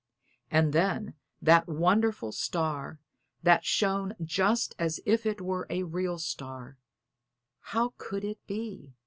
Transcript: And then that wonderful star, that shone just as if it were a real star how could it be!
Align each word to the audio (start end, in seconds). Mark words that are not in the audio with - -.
And 0.49 0.73
then 0.73 1.13
that 1.43 1.67
wonderful 1.67 2.31
star, 2.31 2.99
that 3.43 3.65
shone 3.65 4.15
just 4.23 4.73
as 4.79 4.99
if 5.05 5.27
it 5.27 5.41
were 5.41 5.67
a 5.69 5.83
real 5.83 6.17
star 6.17 6.79
how 7.59 7.93
could 7.99 8.25
it 8.25 8.39
be! 8.47 8.95